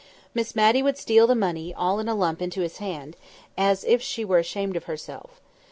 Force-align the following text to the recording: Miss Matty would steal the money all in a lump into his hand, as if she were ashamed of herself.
Miss 0.33 0.55
Matty 0.55 0.81
would 0.81 0.97
steal 0.97 1.27
the 1.27 1.35
money 1.35 1.75
all 1.75 1.99
in 1.99 2.07
a 2.09 2.15
lump 2.15 2.41
into 2.41 2.61
his 2.61 2.77
hand, 2.77 3.15
as 3.55 3.83
if 3.83 4.01
she 4.01 4.25
were 4.25 4.39
ashamed 4.39 4.75
of 4.75 4.85
herself. 4.85 5.39